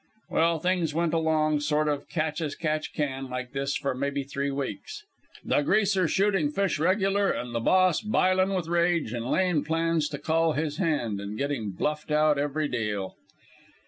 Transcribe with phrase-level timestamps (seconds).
[0.31, 4.49] "Well, things went along sort of catch as catch can like this for maybe three
[4.49, 5.03] weeks,
[5.45, 10.17] the Greaser shooting fish regular, an' the Boss b'iling with rage, and laying plans to
[10.17, 13.13] call his hand, and getting bluffed out every deal.